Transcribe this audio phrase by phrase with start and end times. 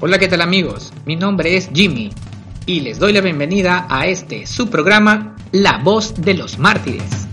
[0.00, 0.92] Hola, ¿qué tal amigos?
[1.06, 2.10] Mi nombre es Jimmy
[2.66, 7.23] y les doy la bienvenida a este su programa La Voz de los Mártires.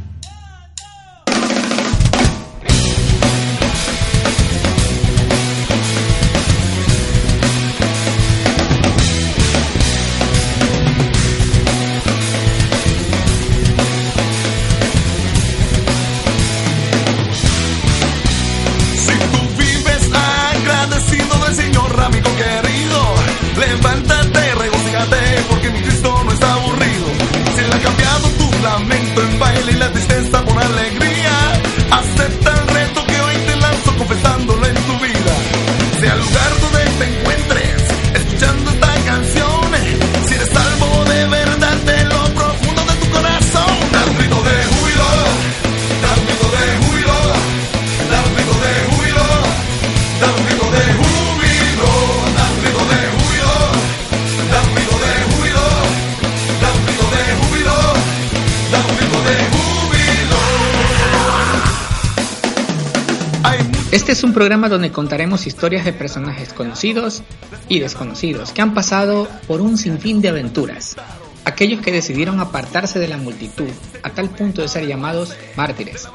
[63.92, 67.24] Este es un programa donde contaremos historias de personajes conocidos
[67.68, 70.96] y desconocidos que han pasado por un sinfín de aventuras.
[71.44, 73.68] Aquellos que decidieron apartarse de la multitud
[74.02, 76.08] a tal punto de ser llamados mártires.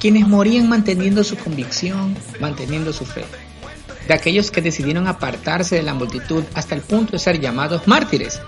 [0.00, 3.24] Quienes morían manteniendo su convicción, manteniendo su fe.
[4.06, 8.38] De aquellos que decidieron apartarse de la multitud hasta el punto de ser llamados mártires.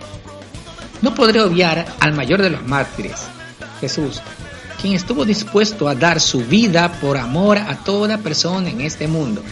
[1.00, 3.22] No podré obviar al mayor de los mártires,
[3.80, 4.20] Jesús,
[4.84, 9.42] quien estuvo dispuesto a dar su vida por amor a toda persona en este mundo.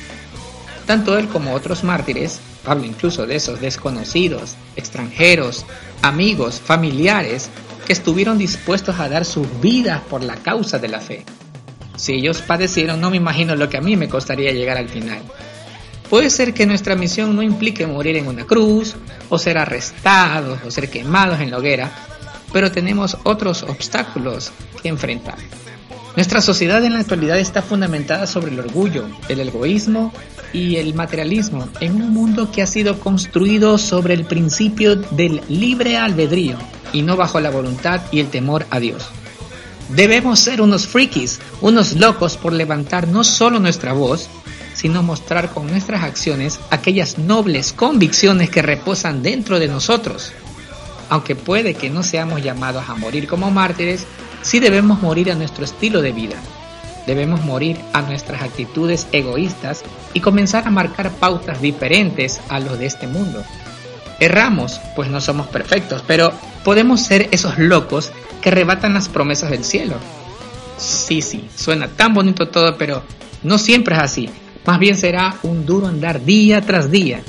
[0.85, 5.65] Tanto él como otros mártires, hablo incluso de esos desconocidos, extranjeros,
[6.03, 7.49] amigos, familiares,
[7.87, 11.25] que estuvieron dispuestos a dar sus vidas por la causa de la fe.
[11.97, 15.23] Si ellos padecieron, no me imagino lo que a mí me costaría llegar al final.
[16.11, 18.97] Puede ser que nuestra misión no implique morir en una cruz,
[19.31, 21.91] o ser arrestados, o ser quemados en la hoguera,
[22.53, 24.53] pero tenemos otros obstáculos
[24.83, 25.39] que enfrentar.
[26.17, 30.13] Nuestra sociedad en la actualidad está fundamentada sobre el orgullo, el egoísmo
[30.53, 35.97] y el materialismo en un mundo que ha sido construido sobre el principio del libre
[35.97, 36.59] albedrío
[36.93, 39.05] y no bajo la voluntad y el temor a Dios.
[39.89, 44.29] Debemos ser unos frikis, unos locos por levantar no solo nuestra voz,
[44.75, 50.33] sino mostrar con nuestras acciones aquellas nobles convicciones que reposan dentro de nosotros.
[51.13, 54.07] Aunque puede que no seamos llamados a morir como mártires,
[54.41, 56.37] sí debemos morir a nuestro estilo de vida.
[57.07, 59.83] Debemos morir a nuestras actitudes egoístas
[60.15, 63.45] y comenzar a marcar pautas diferentes a los de este mundo.
[64.21, 66.33] Erramos, pues no somos perfectos, pero
[66.65, 69.97] podemos ser esos locos que arrebatan las promesas del cielo.
[70.79, 73.03] Sí, sí, suena tan bonito todo, pero
[73.43, 74.31] no siempre es así.
[74.65, 77.21] Más bien será un duro andar día tras día.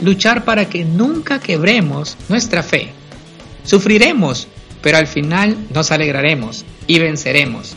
[0.00, 2.94] Luchar para que nunca quebremos nuestra fe.
[3.64, 4.48] Sufriremos,
[4.82, 7.74] pero al final nos alegraremos y venceremos.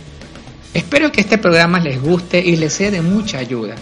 [0.74, 3.76] Espero que este programa les guste y les sea de mucha ayuda.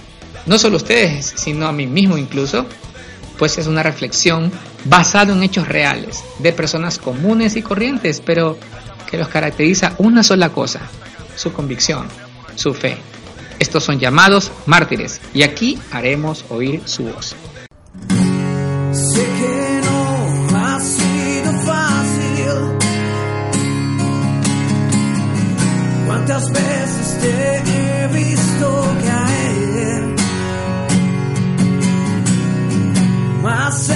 [0.45, 2.65] No solo a ustedes, sino a mí mismo incluso,
[3.37, 4.51] pues es una reflexión
[4.85, 8.57] basada en hechos reales, de personas comunes y corrientes, pero
[9.09, 10.81] que los caracteriza una sola cosa,
[11.35, 12.07] su convicción,
[12.55, 12.97] su fe.
[13.59, 17.35] Estos son llamados mártires y aquí haremos oír su voz.
[26.31, 30.15] ¿Cuántas veces te he visto caer?
[33.43, 33.89] Más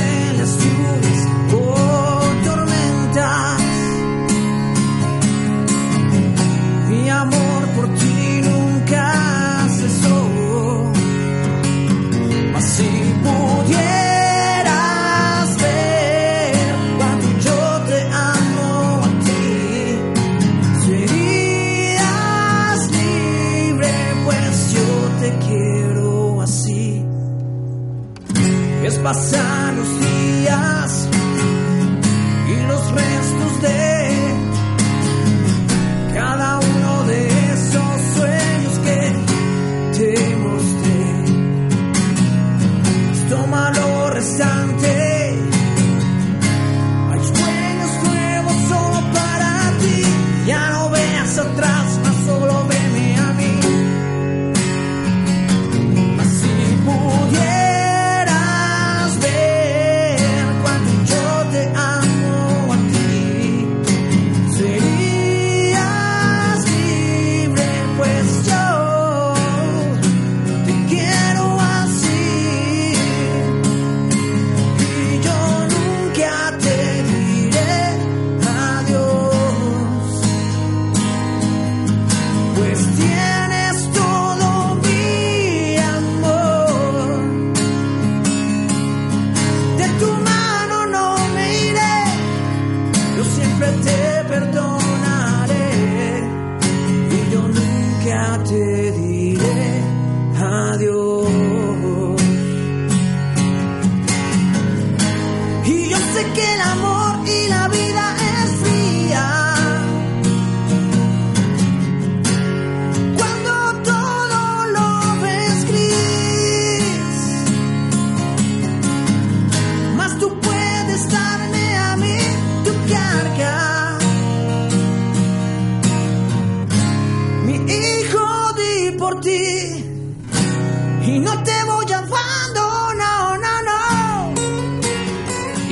[29.06, 29.45] pasar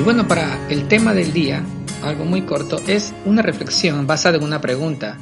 [0.03, 1.63] Bueno, para el tema del día,
[2.03, 5.17] algo muy corto, es una reflexión basada en una pregunta.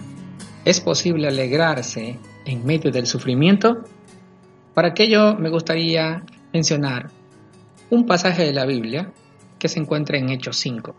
[0.65, 3.83] ¿Es posible alegrarse en medio del sufrimiento?
[4.73, 7.11] Para aquello me gustaría mencionar
[7.91, 9.11] un pasaje de la Biblia
[9.59, 10.95] que se encuentra en Hechos 5.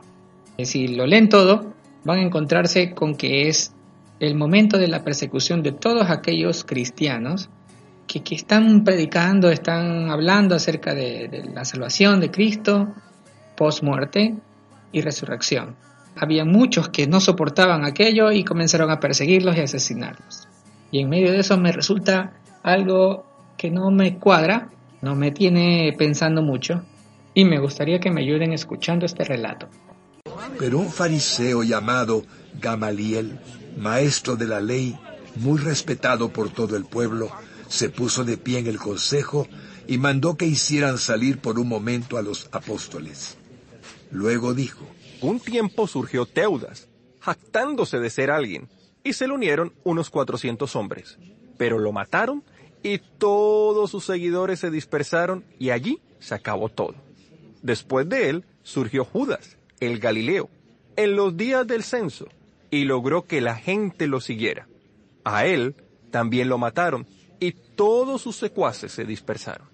[0.58, 1.74] Y si lo leen todo,
[2.04, 3.72] van a encontrarse con que es
[4.20, 7.50] el momento de la persecución de todos aquellos cristianos
[8.06, 12.94] que, están predicando, están hablando acerca de la salvación de Cristo,
[13.56, 14.34] post-muerte
[14.92, 15.76] y resurrección.
[16.16, 20.48] Había muchos que no soportaban aquello y comenzaron a perseguirlos y asesinarlos.
[20.90, 23.24] Y en medio de eso me resulta algo
[23.56, 24.70] que no me cuadra,
[25.00, 26.82] no me tiene pensando mucho,
[27.34, 29.68] y me gustaría que me ayuden escuchando este relato.
[30.58, 32.24] Pero un fariseo llamado
[32.60, 33.38] Gamaliel,
[33.78, 34.98] maestro de la ley,
[35.36, 37.30] muy respetado por todo el pueblo,
[37.68, 39.48] se puso de pie en el consejo
[39.88, 43.38] y mandó que hicieran salir por un momento a los apóstoles.
[44.12, 44.86] Luego dijo,
[45.22, 46.88] Un tiempo surgió Teudas,
[47.18, 48.68] jactándose de ser alguien,
[49.02, 51.18] y se le unieron unos cuatrocientos hombres.
[51.56, 52.44] Pero lo mataron
[52.82, 56.94] y todos sus seguidores se dispersaron y allí se acabó todo.
[57.62, 60.50] Después de él surgió Judas, el Galileo,
[60.96, 62.28] en los días del censo,
[62.70, 64.68] y logró que la gente lo siguiera.
[65.24, 65.74] A él
[66.10, 67.06] también lo mataron
[67.40, 69.68] y todos sus secuaces se dispersaron.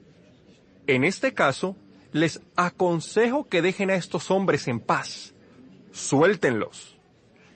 [0.86, 1.76] En este caso,
[2.12, 5.34] les aconsejo que dejen a estos hombres en paz.
[5.92, 6.96] Suéltenlos.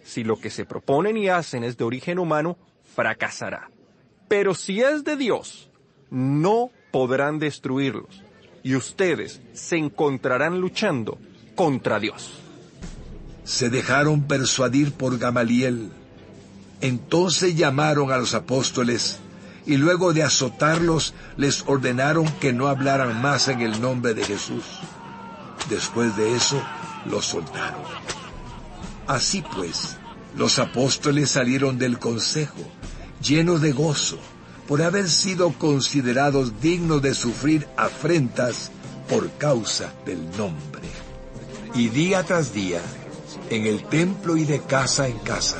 [0.04, 2.58] Si lo que se proponen y hacen es de origen humano,
[2.94, 3.70] fracasará.
[4.28, 5.70] Pero si es de Dios,
[6.10, 8.22] no podrán destruirlos.
[8.62, 11.18] Y ustedes se encontrarán luchando
[11.54, 12.38] contra Dios.
[13.44, 15.90] se dejaron persuadir por Gamaliel.
[16.80, 19.18] Entonces llamaron a los apóstoles
[19.66, 24.64] y luego de azotarlos les ordenaron que no hablaran más en el nombre de Jesús.
[25.68, 26.60] Después de eso,
[27.06, 27.82] los soltaron.
[29.06, 29.96] Así pues,
[30.36, 32.60] los apóstoles salieron del consejo,
[33.22, 34.18] llenos de gozo,
[34.66, 38.70] por haber sido considerados dignos de sufrir afrentas
[39.08, 40.82] por causa del nombre.
[41.74, 42.80] Y día tras día,
[43.50, 45.58] en el templo y de casa en casa,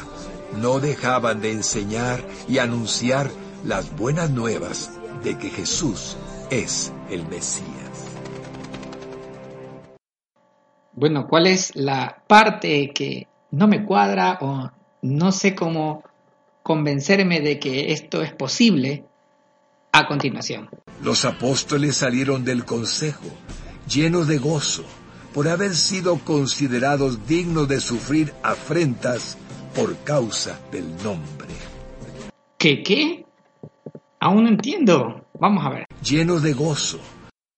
[0.61, 3.31] no dejaban de enseñar y anunciar
[3.64, 4.90] las buenas nuevas
[5.23, 6.16] de que Jesús
[6.50, 8.09] es el Mesías.
[10.95, 14.71] Bueno, ¿cuál es la parte que no me cuadra o
[15.02, 16.02] no sé cómo
[16.62, 19.04] convencerme de que esto es posible
[19.92, 20.69] a continuación?
[21.02, 23.26] Los apóstoles salieron del consejo,
[23.88, 24.85] llenos de gozo,
[25.33, 29.38] por haber sido considerados dignos de sufrir afrentas
[29.75, 31.49] por causa del nombre.
[32.59, 33.25] ¿Qué qué?
[34.25, 35.26] Aún no entiendo.
[35.41, 35.87] Vamos a ver.
[36.00, 36.99] Llenos de gozo,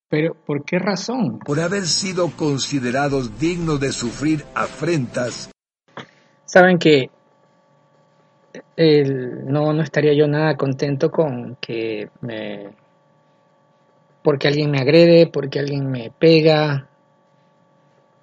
[0.09, 1.39] Pero ¿por qué razón?
[1.41, 5.51] por haber sido considerados dignos de sufrir afrentas
[6.47, 7.11] Saben que
[8.77, 12.71] el- no, no estaría yo nada contento con que me...
[14.23, 16.89] porque alguien me agrede, porque alguien me pega,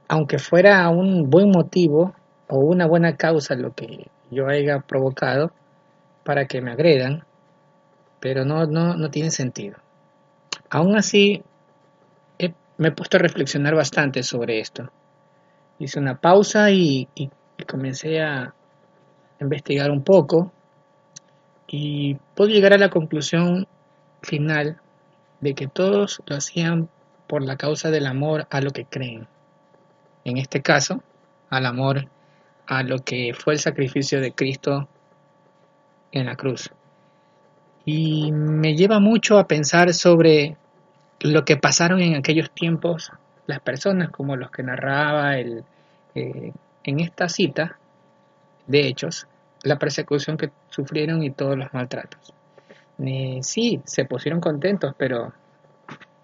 [0.08, 2.14] aunque fuera un buen motivo
[2.48, 5.52] o una buena causa lo que yo haya provocado
[6.24, 7.24] para que me agredan,
[8.22, 9.78] pero no, no, no tiene sentido.
[10.70, 11.44] Aún así,
[12.78, 14.90] me he puesto a reflexionar bastante sobre esto.
[15.78, 17.30] Hice una pausa y- y
[17.68, 18.56] comencé a
[19.40, 20.52] investigar un poco
[21.68, 23.68] y puedo llegar a la conclusión
[24.24, 24.80] final
[25.42, 26.90] de que todos lo hacían
[27.28, 29.28] por la causa del amor a lo que creen.
[30.24, 31.04] En este caso,
[31.52, 32.08] al amor
[32.66, 34.88] a lo que fue el sacrificio de Cristo
[36.12, 36.72] en la cruz.
[37.86, 40.58] Y me lleva mucho a pensar sobre
[41.22, 43.12] lo que pasaron en aquellos tiempos
[43.48, 45.64] las personas como los que narraba el,
[46.16, 47.78] eh, en esta cita
[48.68, 49.28] de hechos,
[49.64, 52.34] la persecución que sufrieron y todos los maltratos.
[53.00, 55.34] Eh, sí, se pusieron contentos, pero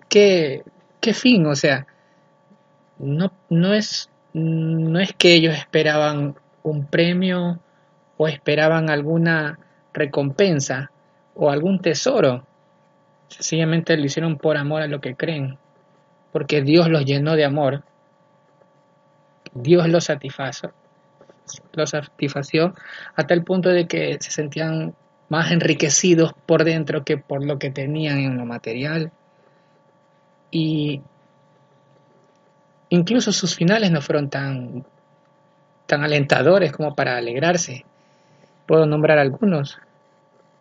[0.08, 0.64] ¿qué,
[1.02, 1.46] qué fin?
[1.48, 1.88] O sea,
[3.00, 7.60] no, no, es, no es que ellos esperaban un premio
[8.18, 9.60] o esperaban alguna
[9.94, 10.92] recompensa
[11.38, 12.46] o algún tesoro.
[13.30, 15.58] Sencillamente lo hicieron por amor a lo que creen,
[16.32, 17.84] porque Dios los llenó de amor
[19.54, 20.72] Dios lo satisfazo,
[21.74, 22.76] lo satisfació
[23.16, 24.94] a tal punto de que se sentían
[25.30, 29.12] más enriquecidos por dentro que por lo que tenían en lo material.
[30.52, 31.02] Y
[32.90, 34.86] incluso sus finales no fueron tan,
[35.86, 37.86] tan alentadores como para alegrarse.
[38.66, 39.80] Puedo nombrar algunos.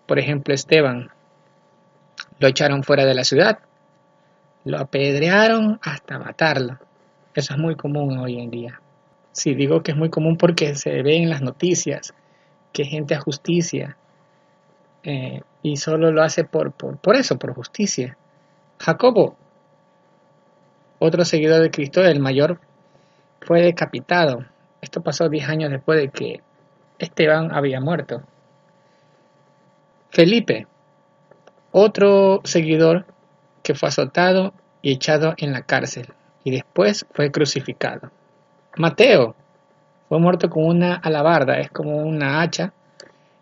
[0.06, 1.10] Por ejemplo, Esteban.
[2.38, 3.58] Lo echaron fuera de la ciudad.
[4.64, 6.78] Lo apedrearon hasta matarlo.
[7.34, 8.80] Eso es muy común hoy en día.
[9.32, 12.14] Sí, digo que es muy común porque se ve en las noticias
[12.72, 13.96] que gente a justicia
[15.02, 18.16] eh, y solo lo hace por, por, por eso, por justicia.
[18.78, 19.36] Jacobo,
[20.98, 22.60] otro seguidor de Cristo, el mayor,
[23.40, 24.44] fue decapitado.
[24.80, 26.40] Esto pasó 10 años después de que
[26.98, 28.22] Esteban había muerto.
[30.16, 30.66] Felipe,
[31.72, 33.04] otro seguidor
[33.62, 36.06] que fue azotado y echado en la cárcel
[36.42, 38.10] y después fue crucificado.
[38.78, 39.36] Mateo
[40.08, 42.72] fue muerto con una alabarda, es como una hacha,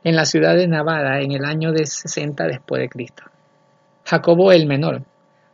[0.03, 3.23] en la ciudad de Navada en el año de 60 después de Cristo.
[4.05, 5.03] Jacobo el menor,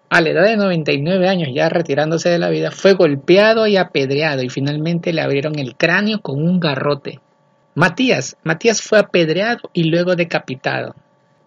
[0.08, 4.42] a la edad de 99 años ya retirándose de la vida, fue golpeado y apedreado
[4.42, 7.20] y finalmente le abrieron el cráneo con un garrote.
[7.74, 10.94] Matías, Matías fue apedreado y luego decapitado.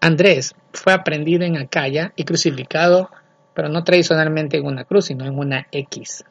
[0.04, 3.10] Andrés fue aprendido en Acaya y crucificado,
[3.54, 6.24] pero no tradicionalmente en una cruz, sino en una X.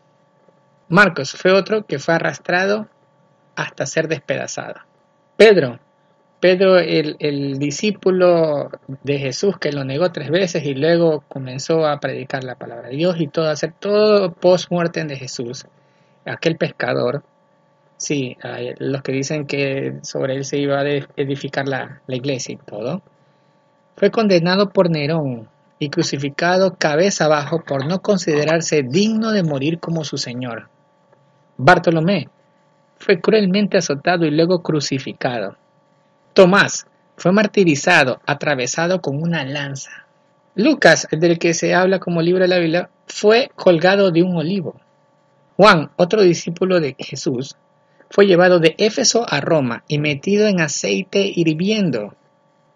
[0.89, 2.87] Marcos fue otro que fue arrastrado
[3.55, 4.75] hasta ser despedazado.
[5.37, 5.79] Pedro
[6.43, 8.69] Pedro, el, discípulo
[9.01, 12.97] de Jesús que lo negó tres veces y luego comenzó a predicar la palabra de
[12.97, 15.65] Dios y todo, hacer todo post muerte de Jesús.
[16.25, 17.23] Aquel pescador,
[17.95, 18.37] sí,
[18.77, 23.01] los que dicen que sobre él se iba a edificar la, la iglesia y todo,
[23.95, 25.47] fue condenado por Nerón
[25.79, 30.69] y crucificado cabeza abajo por no considerarse digno de morir como su Señor.
[31.57, 32.29] Bartolomé
[32.97, 35.57] fue cruelmente azotado y luego crucificado.
[36.33, 40.07] Tomás fue martirizado, atravesado con una lanza.
[40.55, 44.38] Lucas, el del que se habla como libro de la Biblia, fue colgado de un
[44.38, 44.79] olivo.
[45.57, 47.55] Juan, otro discípulo de Jesús,
[48.09, 52.15] fue llevado de Éfeso a Roma y metido en aceite hirviendo.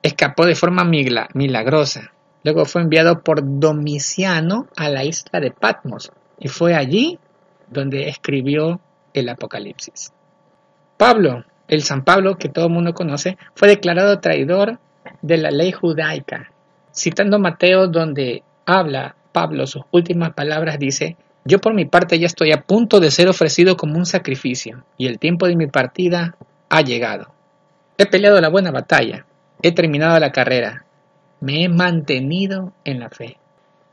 [0.01, 2.11] Escapó de forma milagrosa.
[2.43, 7.19] Luego fue enviado por Domiciano a la isla de Patmos y fue allí
[7.69, 8.79] donde escribió
[9.13, 10.13] el Apocalipsis.
[10.97, 14.79] Pablo el San Pablo, que todo el mundo conoce, fue declarado traidor
[15.21, 16.51] de la ley judaica.
[16.93, 22.51] Citando Mateo, donde habla Pablo sus últimas palabras, dice, yo por mi parte ya estoy
[22.51, 26.35] a punto de ser ofrecido como un sacrificio, y el tiempo de mi partida
[26.69, 27.33] ha llegado.
[27.97, 29.25] He peleado la buena batalla,
[29.61, 30.85] he terminado la carrera,
[31.39, 33.37] me he mantenido en la fe.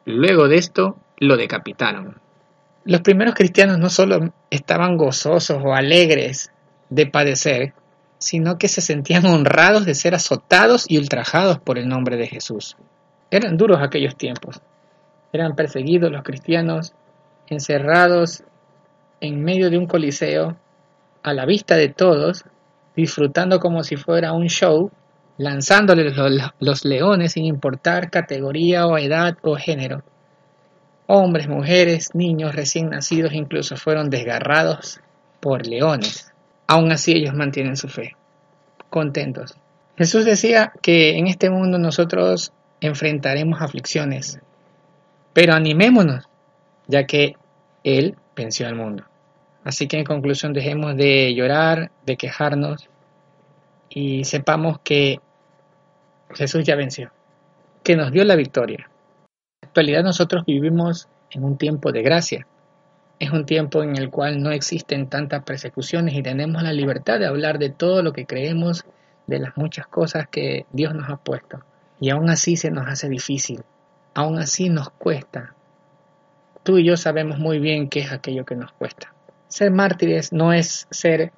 [0.05, 2.21] Luego de esto, lo decapitaron.
[2.85, 6.53] Los primeros cristianos no solo estaban gozosos o alegres
[6.91, 7.73] de padecer,
[8.19, 12.77] sino que se sentían honrados de ser azotados y ultrajados por el nombre de Jesús.
[13.31, 14.61] Eran duros aquellos tiempos.
[15.33, 16.95] Eran perseguidos los cristianos,
[17.49, 18.45] encerrados
[19.21, 20.57] en medio de un coliseo,
[21.23, 22.45] a la vista de todos,
[22.95, 24.91] disfrutando como si fuera un show,
[25.37, 26.15] lanzándoles
[26.61, 30.03] los, leones sin importar categoría o edad o género.
[31.07, 35.01] Hombres, mujeres, niños recién nacidos incluso fueron desgarrados
[35.41, 36.33] por leones.
[36.67, 38.17] Aún así ellos mantienen su fe,
[38.89, 39.57] contentos.
[39.97, 44.41] Jesús decía que en este mundo nosotros enfrentaremos aflicciones,
[45.33, 46.29] pero animémonos,
[46.87, 47.37] ya que
[47.85, 49.05] Él venció al mundo.
[49.63, 52.89] Así que en conclusión dejemos de llorar, de quejarnos
[53.89, 55.21] y sepamos que
[56.31, 57.13] Jesús ya venció,
[57.83, 58.89] que nos dio la victoria.
[58.89, 62.47] En la actualidad nosotros vivimos en un tiempo de gracia,
[63.19, 67.27] es un tiempo en el cual no existen tantas persecuciones y tenemos la libertad de
[67.27, 68.85] hablar de todo lo que creemos,
[69.27, 71.61] de las muchas cosas que Dios nos ha puesto.
[72.01, 73.63] Y aún así se nos hace difícil,
[74.15, 75.55] aún así nos cuesta.
[76.65, 79.15] Tú y yo sabemos muy bien qué es aquello que nos cuesta.
[79.49, 81.33] Ser mártires no es ser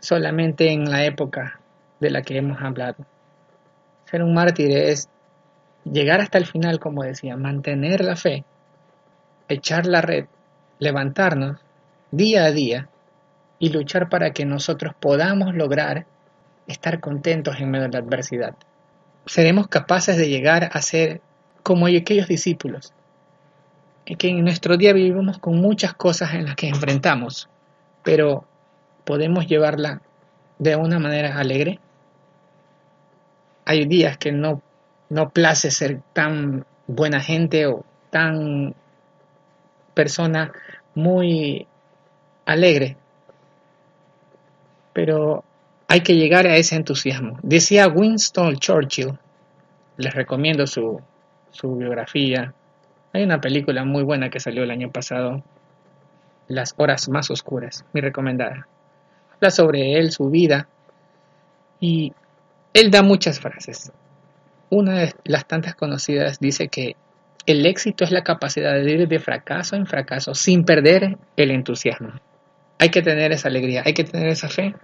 [0.00, 1.60] solamente en la época
[2.02, 3.06] de la que hemos hablado.
[4.04, 5.08] Ser un mártir es
[5.84, 8.44] llegar hasta el final, como decía, mantener la fe,
[9.48, 10.26] echar la red
[10.82, 11.60] levantarnos
[12.10, 12.88] día a día
[13.60, 16.06] y luchar para que nosotros podamos lograr
[16.66, 18.56] estar contentos en medio de la adversidad.
[19.26, 21.20] Seremos capaces de llegar a ser
[21.62, 22.92] como aquellos discípulos,
[24.04, 27.48] que en nuestro día vivimos con muchas cosas en las que enfrentamos,
[28.02, 28.44] pero
[29.04, 30.02] podemos llevarla
[30.58, 31.78] de una manera alegre.
[33.64, 34.60] Hay días que no,
[35.08, 38.74] no place ser tan buena gente o tan
[39.94, 40.52] persona
[40.94, 41.66] muy
[42.44, 42.96] alegre,
[44.92, 45.44] pero
[45.88, 47.38] hay que llegar a ese entusiasmo.
[47.42, 49.18] Decía Winston Churchill,
[49.96, 51.00] les recomiendo su,
[51.50, 52.54] su biografía.
[53.12, 55.42] Hay una película muy buena que salió el año pasado,
[56.48, 58.66] Las horas más oscuras, mi recomendada.
[59.34, 60.68] Habla sobre él, su vida,
[61.80, 62.12] y
[62.74, 63.92] él da muchas frases.
[64.70, 66.96] Una de las tantas conocidas dice que
[67.44, 72.12] el éxito es la capacidad de ir de fracaso en fracaso sin perder el entusiasmo.
[72.78, 74.74] Hay que tener esa alegría, hay que tener esa fe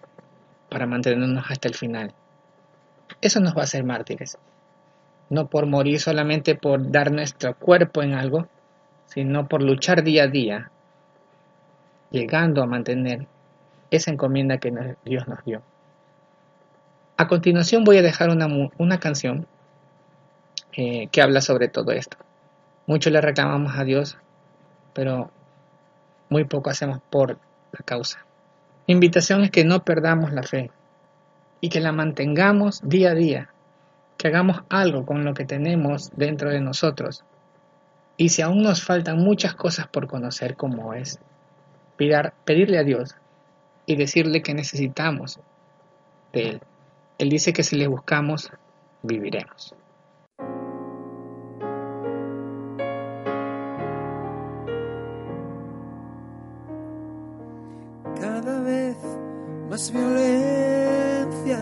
[0.68, 2.12] para mantenernos hasta el final.
[3.20, 4.36] Eso nos va a hacer mártires.
[5.30, 8.48] No por morir solamente por dar nuestro cuerpo en algo,
[9.06, 10.70] sino por luchar día a día,
[12.10, 13.26] llegando a mantener
[13.90, 14.72] esa encomienda que
[15.04, 15.62] Dios nos dio.
[17.20, 18.46] A continuación voy a dejar una,
[18.78, 19.48] una canción
[20.72, 22.16] eh, que habla sobre todo esto.
[22.86, 24.16] Mucho le reclamamos a Dios,
[24.92, 25.28] pero
[26.28, 27.40] muy poco hacemos por
[27.72, 28.24] la causa.
[28.86, 30.70] Mi invitación es que no perdamos la fe
[31.60, 33.50] y que la mantengamos día a día,
[34.16, 37.24] que hagamos algo con lo que tenemos dentro de nosotros.
[38.16, 41.18] Y si aún nos faltan muchas cosas por conocer como es,
[41.96, 43.16] pedirle a Dios
[43.86, 45.40] y decirle que necesitamos
[46.32, 46.60] de Él.
[47.18, 48.50] Él dice que si le buscamos,
[49.02, 49.74] viviremos.
[59.92, 61.60] violencia,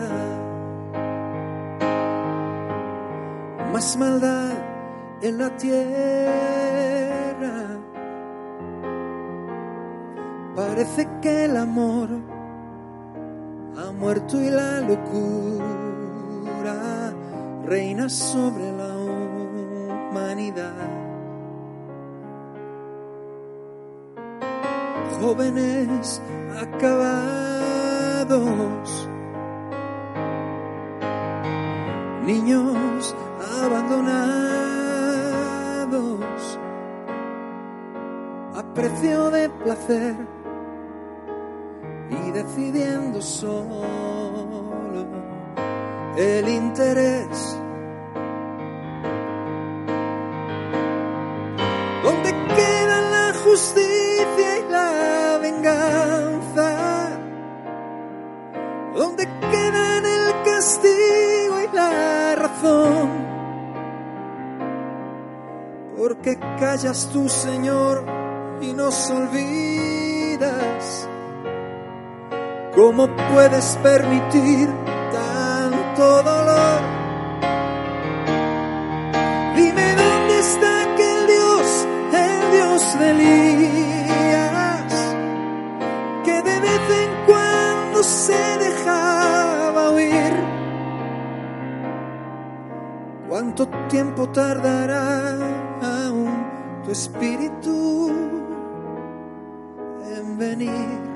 [3.71, 4.53] más maldad
[5.21, 5.77] en la tierra.
[10.55, 12.09] Parece que el amor
[13.99, 15.13] muerto y la locura
[17.65, 18.95] reina sobre la
[20.09, 20.73] humanidad.
[25.19, 26.21] Jóvenes
[26.61, 27.27] acaban
[32.27, 33.15] niños
[33.63, 34.19] abandonados
[38.53, 40.36] a precio de placer
[42.47, 45.05] decidiendo solo
[46.17, 47.57] el interés.
[52.03, 56.07] ¿Dónde queda la justicia y la venganza?
[58.95, 63.09] donde quedan el castigo y la razón.
[65.95, 68.03] Porque callas tú, Señor,
[68.59, 71.07] y nos olvidas.
[72.77, 74.69] ¿Cómo puedes permitir
[75.11, 76.79] tanto dolor?
[79.55, 84.93] Dime dónde está aquel Dios, el Dios de Elías,
[86.23, 88.47] que de vez en cuando se
[93.27, 95.35] ¿Cuánto tiempo tardará
[95.81, 96.45] aún
[96.83, 98.11] tu espíritu
[100.15, 101.06] en venir?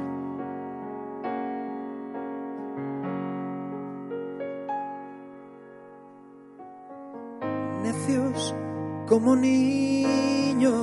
[9.12, 10.80] Como niños,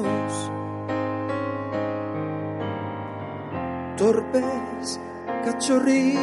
[3.96, 5.00] torpes
[5.46, 6.14] cachorrillos.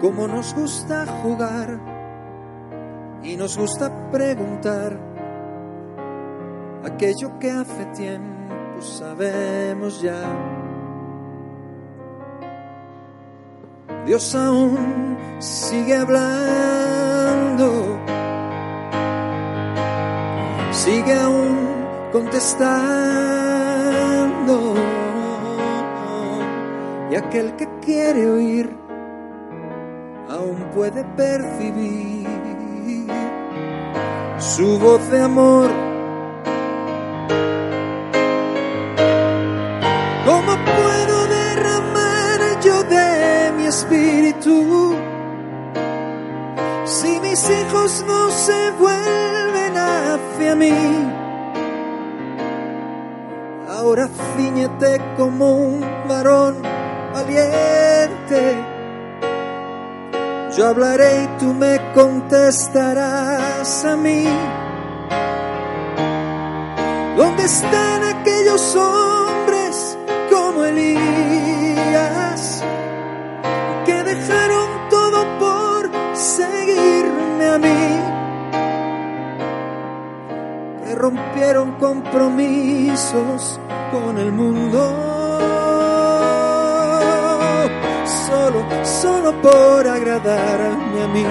[0.00, 1.78] Como nos gusta jugar
[3.22, 4.98] y nos gusta preguntar
[6.82, 10.22] aquello que hace tiempo sabemos ya.
[14.06, 17.98] Dios aún sigue hablando,
[20.84, 21.56] sigue aún
[22.12, 22.74] contestando
[27.10, 28.76] y aquel que quiere oír
[30.28, 32.26] aún puede percibir
[34.38, 35.70] su voz de amor.
[40.26, 44.94] ¿Cómo puedo derramar yo de mi espíritu
[46.84, 49.33] si mis hijos no se vuelven
[50.14, 50.72] hacia mí?
[53.68, 56.62] Ahora ciñete como un varón
[57.12, 58.74] valiente
[60.56, 64.24] yo hablaré y tú me contestarás a mí.
[67.16, 69.98] ¿Dónde están aquellos hombres
[70.30, 71.03] como Elías
[81.04, 83.60] rompieron compromisos
[83.92, 84.80] con el mundo
[88.26, 91.26] solo, solo por agradarme a mí.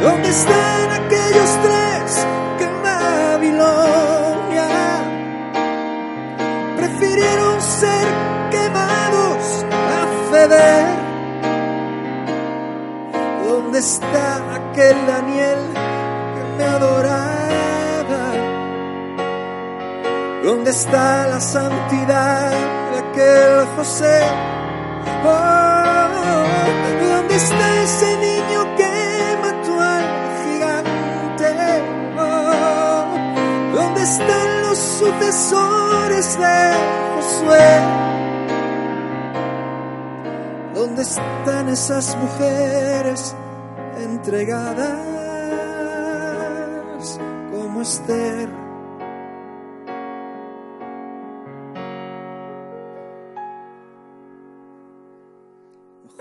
[0.00, 4.68] ¿Dónde están aquellos tres que en Babilonia
[6.78, 8.06] prefirieron ser
[8.50, 10.86] quemados a ceder?
[13.46, 15.77] ¿Dónde está aquel Daniel
[16.78, 18.24] adoraba?
[20.44, 22.50] ¿Dónde está la santidad
[22.90, 24.20] de aquel José?
[25.24, 26.44] Oh,
[27.02, 28.92] ¿Dónde está ese niño que
[29.42, 30.04] mató al
[30.42, 31.48] gigante?
[32.18, 33.04] Oh,
[33.76, 36.58] ¿Dónde están los sucesores de
[37.14, 37.70] Josué?
[40.74, 43.34] ¿Dónde están esas mujeres
[43.96, 45.17] entregadas
[47.50, 48.48] como Esther?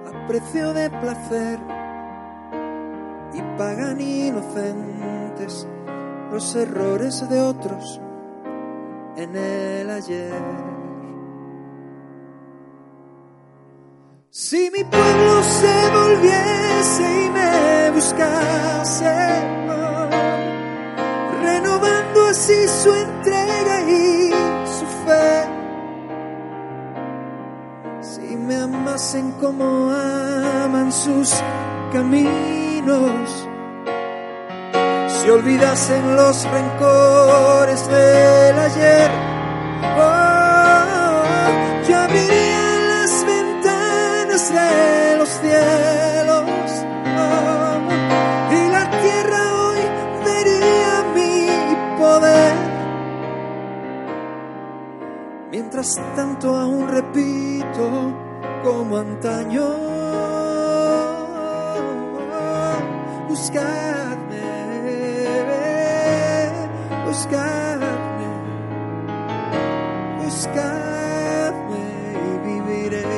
[0.08, 1.60] a precio de placer
[3.34, 5.68] y pagan inocentes
[6.32, 8.02] los errores de otros
[9.16, 10.42] en el ayer.
[14.32, 19.16] Si mi pueblo se volviese y me buscase,
[21.44, 24.32] renovando así su entrega y
[24.66, 25.46] su fe.
[28.02, 31.36] Si me amasen como aman sus
[31.94, 33.45] caminos,
[35.26, 39.10] si olvidasen los rencores del ayer,
[39.98, 41.24] oh,
[41.90, 42.00] yo
[42.92, 46.86] las ventanas de los cielos
[47.18, 49.80] oh, y la tierra hoy
[50.26, 52.56] vería mi poder.
[55.50, 58.14] Mientras tanto aún repito
[58.64, 59.66] como antaño,
[63.28, 64.35] buscadme,
[67.16, 68.28] buscadme,
[70.22, 71.86] buscadme
[72.28, 73.16] y viviréis.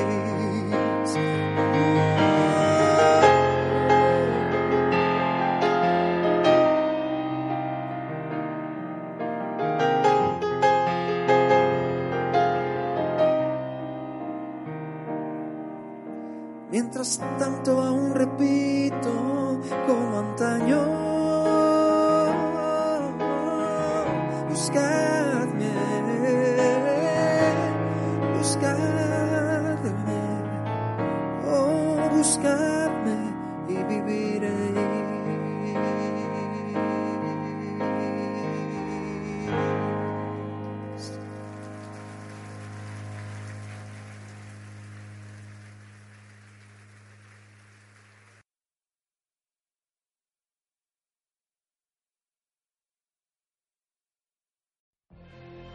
[16.69, 17.19] Mientras